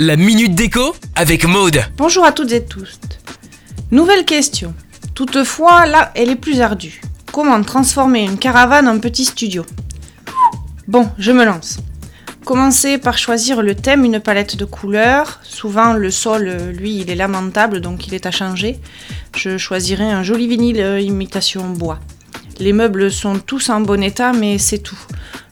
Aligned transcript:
La 0.00 0.16
minute 0.16 0.54
déco 0.54 0.96
avec 1.14 1.44
Maude. 1.44 1.82
Bonjour 1.98 2.24
à 2.24 2.32
toutes 2.32 2.52
et 2.52 2.64
tous. 2.64 2.98
Nouvelle 3.90 4.24
question. 4.24 4.72
Toutefois, 5.14 5.84
là, 5.84 6.12
elle 6.14 6.30
est 6.30 6.36
plus 6.36 6.62
ardue. 6.62 7.02
Comment 7.30 7.62
transformer 7.62 8.24
une 8.24 8.38
caravane 8.38 8.88
en 8.88 8.98
petit 8.98 9.26
studio? 9.26 9.66
Bon, 10.88 11.10
je 11.18 11.30
me 11.30 11.44
lance. 11.44 11.76
Commencez 12.46 12.96
par 12.96 13.18
choisir 13.18 13.60
le 13.60 13.74
thème, 13.74 14.06
une 14.06 14.18
palette 14.18 14.56
de 14.56 14.64
couleurs. 14.64 15.40
Souvent, 15.42 15.92
le 15.92 16.10
sol, 16.10 16.50
lui, 16.72 17.00
il 17.00 17.10
est 17.10 17.14
lamentable, 17.14 17.82
donc 17.82 18.06
il 18.06 18.14
est 18.14 18.24
à 18.24 18.30
changer. 18.30 18.78
Je 19.36 19.58
choisirai 19.58 20.10
un 20.10 20.22
joli 20.22 20.48
vinyle 20.48 20.80
euh, 20.80 21.00
imitation 21.02 21.68
bois. 21.68 22.00
Les 22.60 22.72
meubles 22.72 23.12
sont 23.12 23.38
tous 23.38 23.68
en 23.68 23.82
bon 23.82 24.02
état, 24.02 24.32
mais 24.32 24.56
c'est 24.56 24.78
tout. 24.78 24.98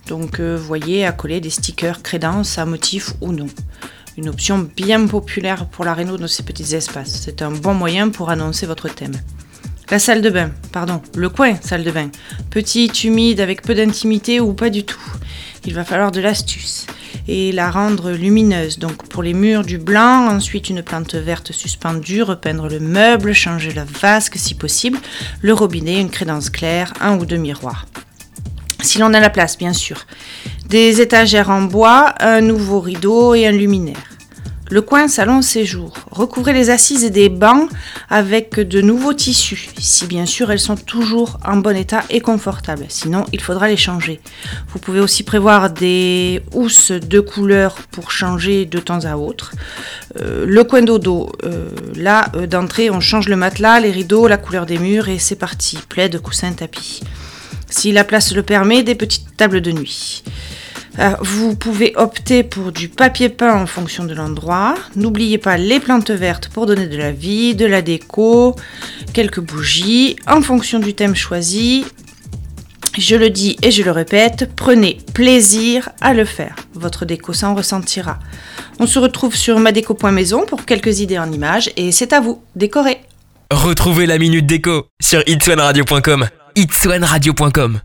Donc, 0.09 0.41
euh, 0.41 0.57
voyez 0.57 1.05
à 1.05 1.13
coller 1.13 1.43
des 1.43 1.51
stickers 1.51 2.03
crédence 2.03 2.57
à 2.57 2.65
motif 2.65 3.13
ou 3.21 3.31
non. 3.33 3.49
Une 4.17 4.29
option 4.29 4.69
bien 4.77 5.07
populaire 5.07 5.67
pour 5.67 5.85
la 5.85 5.93
réno 5.93 6.17
de 6.17 6.27
ces 6.29 6.45
petits 6.45 6.75
espaces. 6.75 7.21
C'est 7.25 7.43
un 7.43 7.51
bon 7.51 7.75
moyen 7.75 8.11
pour 8.11 8.31
annoncer 8.31 8.65
votre 8.65 8.89
thème. 8.89 9.15
La 9.91 9.99
salle 9.99 10.23
de 10.23 10.31
bain, 10.31 10.51
pardon, 10.73 11.03
le 11.17 11.29
coin 11.29 11.57
salle 11.61 11.83
de 11.83 11.91
bain. 11.91 12.11
Petite, 12.49 13.03
humide, 13.03 13.41
avec 13.41 13.63
peu 13.63 13.75
d'intimité 13.75 14.41
ou 14.41 14.55
pas 14.55 14.71
du 14.71 14.85
tout. 14.85 15.01
Il 15.65 15.75
va 15.75 15.85
falloir 15.85 16.13
de 16.13 16.21
l'astuce 16.21 16.87
et 17.27 17.51
la 17.51 17.71
rendre 17.71 18.13
lumineuse. 18.13 18.79
Donc 18.79 19.09
pour 19.09 19.23
les 19.23 19.35
murs 19.35 19.65
du 19.65 19.79
blanc, 19.79 20.29
ensuite 20.29 20.71
une 20.71 20.83
plante 20.83 21.15
verte 21.15 21.53
suspendue, 21.53 22.23
repeindre 22.23 22.69
le 22.69 22.81
meuble, 22.81 23.33
changer 23.33 23.73
la 23.73 23.85
vasque 23.85 24.37
si 24.37 24.55
possible, 24.55 24.99
le 25.43 25.53
robinet, 25.53 26.01
une 26.01 26.11
crédence 26.11 26.51
claire, 26.51 26.93
un 27.01 27.19
ou 27.19 27.27
deux 27.27 27.37
miroirs. 27.37 27.87
Si 28.81 28.99
l'on 28.99 29.15
a 29.15 29.21
la 29.21 29.31
place, 29.31 29.57
bien 29.57 29.73
sûr. 29.73 30.07
Des 30.75 31.01
étagères 31.01 31.51
en 31.51 31.63
bois, 31.63 32.17
un 32.19 32.41
nouveau 32.41 32.81
rideau 32.81 33.37
et 33.37 33.47
un 33.47 33.53
luminaire. 33.53 34.09
Le 34.73 34.83
coin 34.83 35.07
salon 35.07 35.41
séjour. 35.41 35.93
Recouvrez 36.11 36.53
les 36.53 36.69
assises 36.69 37.05
et 37.05 37.11
des 37.11 37.29
bancs 37.29 37.71
avec 38.11 38.59
de 38.59 38.81
nouveaux 38.81 39.13
tissus, 39.13 39.69
si 39.79 40.09
bien 40.09 40.27
sûr 40.27 40.51
elles 40.51 40.59
sont 40.59 40.75
toujours 40.75 41.39
en 41.47 41.59
bon 41.59 41.77
état 41.77 42.03
et 42.11 42.19
confortables. 42.19 42.87
Sinon, 42.89 43.25
il 43.33 43.41
faudra 43.41 43.69
les 43.69 43.77
changer. 43.77 44.21
Vous 44.67 44.81
pouvez 44.81 44.99
aussi 44.99 45.23
prévoir 45.23 45.71
des 45.71 46.43
housses 46.55 46.91
de 46.91 47.21
couleur 47.21 47.77
pour 47.93 48.11
changer 48.11 48.67
de 48.67 48.81
temps 48.81 49.05
à 49.05 49.17
autre. 49.17 49.53
Euh, 50.21 50.45
le 50.45 50.65
coin 50.65 50.83
dodo, 50.83 51.31
euh, 51.45 51.69
là 51.95 52.33
euh, 52.35 52.49
d'entrée, 52.49 52.91
on 52.91 52.99
change 52.99 53.29
le 53.29 53.37
matelas, 53.37 53.79
les 53.79 53.93
rideaux, 53.93 54.27
la 54.27 54.39
couleur 54.39 54.67
des 54.67 54.79
murs 54.79 55.09
et 55.09 55.21
c'est 55.21 55.37
parti. 55.37 55.79
Plaid, 55.89 56.19
coussin, 56.19 56.53
tapis. 56.53 57.01
Si 57.71 57.93
la 57.93 58.03
place 58.03 58.35
le 58.35 58.43
permet, 58.43 58.83
des 58.83 58.97
petites 58.97 59.37
tables 59.37 59.61
de 59.61 59.71
nuit. 59.71 60.25
Euh, 60.99 61.15
vous 61.21 61.57
pouvez 61.57 61.93
opter 61.97 62.43
pour 62.43 62.71
du 62.71 62.89
papier 62.89 63.29
peint 63.29 63.61
en 63.61 63.67
fonction 63.67 64.05
de 64.05 64.15
l'endroit. 64.15 64.75
N'oubliez 64.97 65.39
pas 65.39 65.57
les 65.57 65.81
plantes 65.81 66.11
vertes 66.11 66.49
pour 66.49 66.67
donner 66.67 66.87
de 66.87 66.97
la 66.97 67.11
vie, 67.11 67.55
de 67.55 67.67
la 67.67 67.83
déco, 67.83 68.55
quelques 69.13 69.41
bougies 69.41 70.17
en 70.27 70.41
fonction 70.41 70.79
du 70.79 70.95
thème 70.95 71.17
choisi. 71.17 71.85
Je 72.97 73.17
le 73.17 73.29
dis 73.29 73.57
et 73.63 73.73
je 73.73 73.83
le 73.83 73.91
répète, 73.91 74.51
prenez 74.55 74.99
plaisir 75.15 75.89
à 76.01 76.15
le 76.15 76.25
faire. 76.25 76.55
Votre 76.75 77.05
déco 77.05 77.33
s'en 77.33 77.55
ressentira. 77.55 78.21
On 78.79 78.87
se 78.87 79.01
retrouve 79.01 79.35
sur 79.35 79.59
madeco.maison 79.59 80.47
pour 80.47 80.65
quelques 80.65 81.01
idées 81.01 81.19
en 81.19 81.31
images 81.33 81.71
et 81.77 81.91
c'est 81.91 82.13
à 82.13 82.21
vous, 82.21 82.41
décorez. 82.55 83.01
Retrouvez 83.51 84.07
la 84.07 84.19
minute 84.19 84.47
déco 84.47 84.87
sur 85.01 85.23
itswanradio.com. 85.27 86.29
itswanradio.com 86.55 87.81